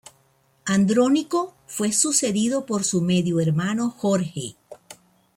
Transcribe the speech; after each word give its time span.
Andrónico 0.65 1.53
fue 1.67 1.91
sucedido 1.91 2.65
por 2.65 2.83
su 2.83 3.03
medio 3.03 3.39
hermano 3.39 3.91
Jorge. 3.91 4.55